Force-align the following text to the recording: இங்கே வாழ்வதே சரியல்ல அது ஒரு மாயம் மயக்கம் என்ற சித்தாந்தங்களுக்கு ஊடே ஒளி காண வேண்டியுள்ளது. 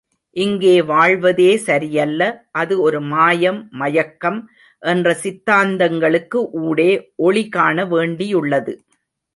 இங்கே 0.35 0.81
வாழ்வதே 0.81 1.57
சரியல்ல 1.57 2.21
அது 2.51 2.73
ஒரு 2.81 3.01
மாயம் 3.01 3.61
மயக்கம் 3.71 4.39
என்ற 4.83 5.13
சித்தாந்தங்களுக்கு 5.23 6.39
ஊடே 6.63 6.91
ஒளி 7.27 7.43
காண 7.49 7.85
வேண்டியுள்ளது. 7.85 8.73